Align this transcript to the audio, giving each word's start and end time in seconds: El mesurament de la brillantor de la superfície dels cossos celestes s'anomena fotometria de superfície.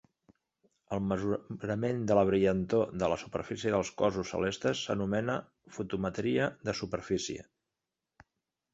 El 0.95 1.01
mesurament 1.09 1.99
de 2.13 2.17
la 2.21 2.23
brillantor 2.29 2.97
de 3.03 3.11
la 3.13 3.19
superfície 3.25 3.75
dels 3.75 3.93
cossos 4.01 4.33
celestes 4.35 4.83
s'anomena 4.89 5.39
fotometria 5.79 6.53
de 6.69 6.79
superfície. 6.85 7.51